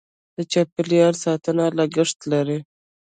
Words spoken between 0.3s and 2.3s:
د چاپیریال ساتنه لګښت